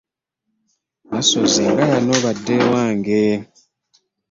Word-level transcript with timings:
Nassozi 1.09 1.61
nga 1.71 1.83
yanoba 1.91 2.29
dda 2.37 2.53
ewange! 2.61 3.23